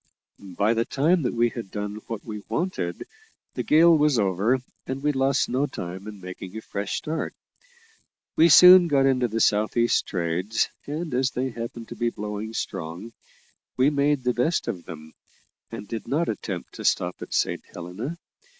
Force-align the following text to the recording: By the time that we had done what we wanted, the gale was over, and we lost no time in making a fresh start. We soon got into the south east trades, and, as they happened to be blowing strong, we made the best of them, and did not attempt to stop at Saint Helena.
By 0.57 0.73
the 0.73 0.83
time 0.83 1.21
that 1.21 1.35
we 1.35 1.49
had 1.49 1.69
done 1.69 1.97
what 2.07 2.25
we 2.25 2.41
wanted, 2.49 3.05
the 3.53 3.61
gale 3.61 3.95
was 3.95 4.17
over, 4.17 4.57
and 4.87 5.03
we 5.03 5.11
lost 5.11 5.47
no 5.47 5.67
time 5.67 6.07
in 6.07 6.19
making 6.19 6.57
a 6.57 6.61
fresh 6.61 6.95
start. 6.97 7.35
We 8.35 8.49
soon 8.49 8.87
got 8.87 9.05
into 9.05 9.27
the 9.27 9.39
south 9.39 9.77
east 9.77 10.07
trades, 10.07 10.69
and, 10.87 11.13
as 11.13 11.29
they 11.29 11.51
happened 11.51 11.87
to 11.89 11.95
be 11.95 12.09
blowing 12.09 12.55
strong, 12.55 13.13
we 13.77 13.91
made 13.91 14.23
the 14.23 14.33
best 14.33 14.67
of 14.67 14.85
them, 14.85 15.13
and 15.69 15.87
did 15.87 16.07
not 16.07 16.29
attempt 16.29 16.73
to 16.73 16.83
stop 16.83 17.21
at 17.21 17.31
Saint 17.35 17.61
Helena. 17.71 18.17